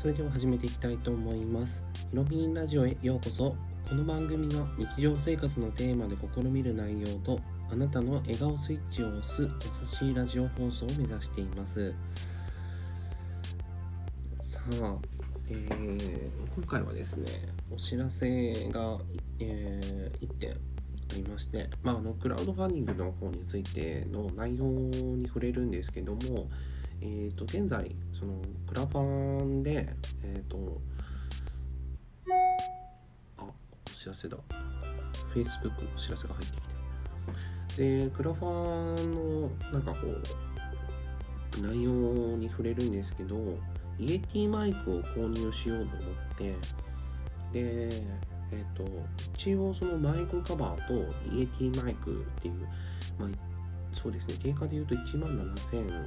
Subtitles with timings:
[0.00, 1.84] それでは始めていきたいと思います。
[2.10, 3.54] ヒロビンラジオへようこそ。
[3.86, 7.38] この番組は日常生活のテーマで試みる内容と
[7.70, 9.48] あなたの笑顔スイッチを押す優
[9.86, 11.92] しいラジオ放送を目指しています。
[14.40, 14.96] さあ、
[15.50, 17.26] えー、今回はですね
[17.70, 18.98] お知らせが、
[19.38, 20.54] えー、1点あ
[21.14, 26.48] りまして、まあ、あのクラウドファンディングの方についての内容に触れるんですけども、
[27.02, 28.34] えー、と現在その
[28.68, 29.88] クラファンで
[30.22, 30.80] えっ、ー、と
[33.38, 34.36] あお知らせだ。
[35.34, 36.56] Facebook お知らせが入って
[37.70, 38.04] きて。
[38.04, 41.90] でクラファンのなんかこう内容
[42.36, 43.36] に触れるんですけど
[43.98, 46.44] イエティマイクを購入しようと思って
[47.52, 47.88] で
[48.52, 48.84] えっ、ー、と
[49.34, 50.94] 一応そのマイクカバーと
[51.34, 52.54] イエティマイクっていう
[53.18, 53.28] まあ
[53.94, 56.06] そうですね定価で言うと1万7000円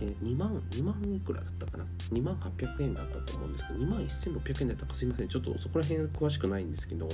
[0.00, 5.28] えー、2万、2万いくらだったかな ?2 万800円だったと思うんですけど、2万1600円だったかすいません。
[5.28, 7.08] ちょっとそこら辺詳しくないんですけど、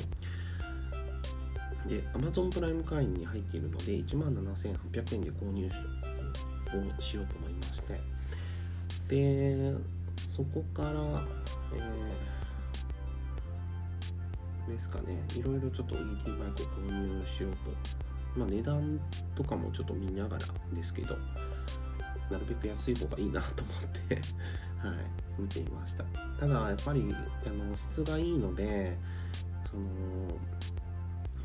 [1.89, 8.01] で、Amazon プライム会員に入っているので、1万7800円で購入をしようと思いまして、
[9.09, 9.75] で、
[10.17, 10.91] そこから、
[11.75, 19.01] えー、ですかね、いろいろちょっと ED マイクを購入しようと、まあ値段
[19.35, 21.17] とかもちょっと見ながらですけど、
[22.31, 24.15] なるべく安い方がいいなと思って
[24.87, 26.05] はい、見ていました。
[26.39, 27.15] ただやっぱり
[27.47, 28.97] あの質がいいので
[29.71, 29.87] その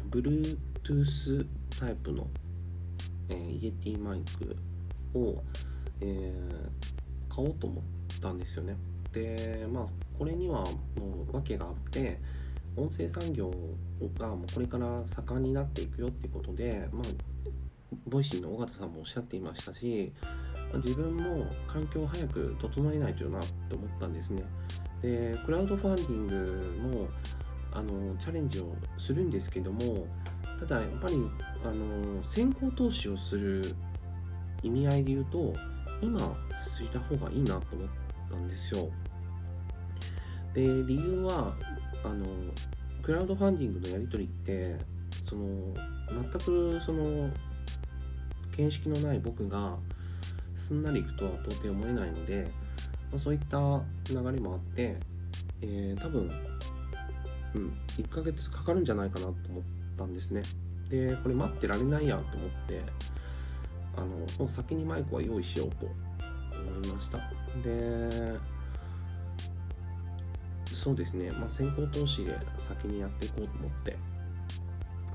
[0.10, 1.48] Bluetooth
[1.80, 2.28] タイプの、
[3.30, 4.56] えー、イエティマイク
[5.18, 5.44] を、
[6.02, 7.84] えー、買おうと思っ
[8.20, 8.78] たんですよね。
[9.14, 10.64] でまあこれには
[10.98, 12.20] もう訳があって
[12.76, 13.52] 音声産業
[14.18, 17.04] がもうこれから盛んになっていくよっていうことでまあ
[18.08, 20.14] Voicyの緒方さんもおっしゃっていましたし
[20.75, 24.43] 自分も環境を早く整えないとなって思ったんですね。
[25.02, 27.08] でクラウドファンディングも
[27.73, 30.05] あのチャレンジをするんですけども
[30.60, 31.15] ただやっぱり
[31.64, 33.76] あの先行投資をする
[34.61, 35.54] 意味合いで言うと
[36.02, 36.20] 今
[36.76, 37.87] ついた方がいいなと思っ
[38.30, 38.89] たんですよ。
[40.54, 41.55] で理由は
[42.04, 42.26] あの
[43.02, 44.77] クラウドファンディングのやり取りって
[45.27, 45.73] その
[46.10, 47.30] 全くその
[48.58, 49.77] 見識のない僕が
[50.71, 52.48] すんなりいくとは到底思えないので、
[53.11, 53.58] まあ、そういった
[54.09, 54.95] 流れもあって、
[55.61, 56.32] えー、多分、
[57.55, 59.64] うん、1ヶ月かかるんじゃないかなと思っ
[59.98, 60.43] たんですね。
[60.89, 62.81] でこれ待ってられないやと思って
[63.98, 64.08] あの
[64.39, 67.17] もう先にマイクは用意しようと思いました。
[67.61, 68.39] で
[70.73, 73.98] そうですね、まあ、先行投資で先にやっていこうと思って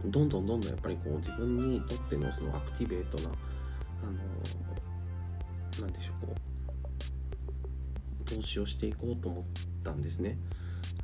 [0.04, 4.65] どんどんどんどんやっぱりこう自分にとってのそのアクティベートなあの
[5.80, 8.24] 何でしょうこう。
[8.24, 9.44] 投資をしていこうと思っ
[9.84, 10.38] たんですね。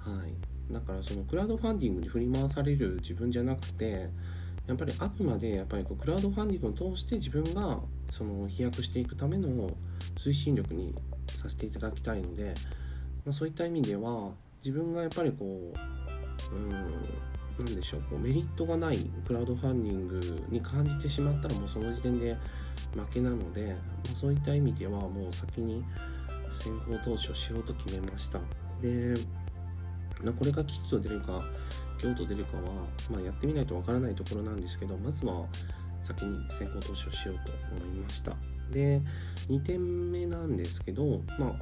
[0.01, 0.73] はい。
[0.73, 4.09] だからそのクラウドファンディングに振り回される自分じゃなくて
[4.67, 9.71] やっぱりあくまでやっぱりこうクラウドファンディングを通して自分がその飛躍していくための
[10.19, 10.95] 推進力に
[11.29, 12.55] させていただきたいので、
[13.25, 14.31] まあ、そういった意味では
[14.65, 16.73] 自分がやっぱりこううん
[17.59, 22.37] 何でしょうこうメリットがないクラウドファンディングに感じてしまったらもうその時点で
[22.95, 23.75] 負けなので、ま
[24.13, 25.85] あ、そういった意味ではもう先に
[26.51, 28.41] 先行投資をしようと決めました。
[28.81, 29.15] で
[30.39, 31.43] これが吉と出るか
[32.03, 32.63] 京と出るかは、
[33.11, 35.47] まあ、やってみないとわからないところなんですけどまずは
[36.03, 38.33] 先に先行投資をしようと思いました。
[38.73, 39.01] で
[39.49, 41.53] 2点目なんですけどまあ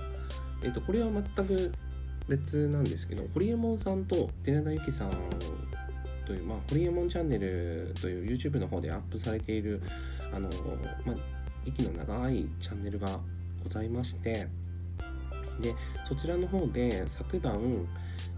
[0.62, 1.72] えっ、とこれは全く
[2.28, 5.10] 別なんですけどホリエモンさんと寺田由紀さん
[6.26, 9.82] という、まあ、ホリエモンチャンネルという YouTube の方でアップされている
[10.32, 10.48] あの、
[11.04, 11.16] まあ、
[11.64, 13.18] 息の長いチャンネルが
[13.62, 14.46] ございまして
[15.60, 15.74] で
[16.08, 17.54] そちらの方で昨晩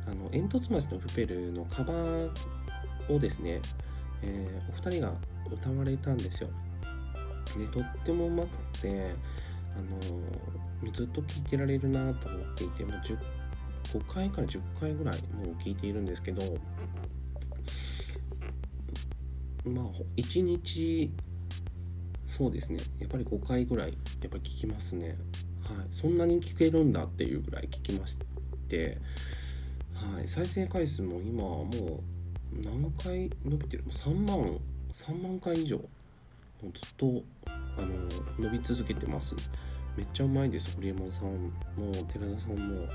[0.06, 2.30] あの煙突町のプペルのカバー
[3.08, 3.60] をですね、
[4.22, 5.12] えー、お二人が
[5.50, 6.48] 歌われたんですよ。
[7.56, 9.14] でとってもうまくて
[9.76, 13.18] あのずっと聴いてられるなと思っていてもう10
[13.98, 16.42] 5回から10回ぐらいもう聞いているんですけど
[19.64, 19.84] まあ
[20.16, 21.12] 1日
[22.26, 22.78] そうですね。
[22.98, 23.94] やっぱり5回ぐらいや
[24.26, 25.18] っぱり聞きますね。
[25.62, 25.86] はい。
[25.90, 28.16] そんなに聞けるんだっていうぐらい聞きまし
[28.68, 28.98] て
[29.92, 30.26] はい。
[30.26, 34.58] 再生回数も今もう何回伸びてる？3万
[34.92, 35.84] 3万回以上も
[36.62, 37.22] うずっと
[37.76, 39.34] あの伸び続けてます。
[39.94, 40.74] めっちゃうまいです。
[40.74, 41.52] ホリエモンさんも
[42.10, 42.88] 寺田さんも。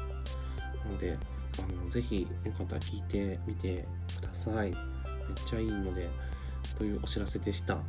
[0.87, 1.17] ので
[1.59, 3.87] あのぜひよかったら聞いてみて
[4.19, 4.75] くださいめっ
[5.47, 6.07] ちゃいいので
[6.77, 7.79] というお知らせでした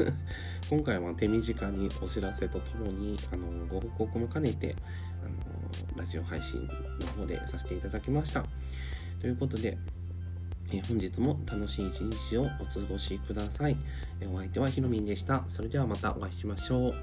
[0.68, 4.76] 今回は手短にお知らせとともにあのご報告も兼ねて
[5.24, 6.68] あのラジオ配信
[7.00, 8.44] の方でさせていただきました
[9.20, 9.78] ということで
[10.72, 13.76] え本日も楽しい一日をお過ごしください。
[14.20, 15.42] えお相手はひろみんでした。
[15.48, 16.94] それではまたお会いしましょう。